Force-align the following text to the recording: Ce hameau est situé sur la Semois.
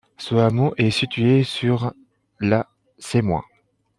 Ce 0.17 0.33
hameau 0.33 0.73
est 0.77 0.89
situé 0.89 1.43
sur 1.43 1.93
la 2.39 2.65
Semois. 2.97 3.45